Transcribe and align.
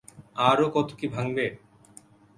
আরও 0.49 0.65
কত 0.75 0.89
কী 0.99 1.07
ভাঙবে। 1.07 1.45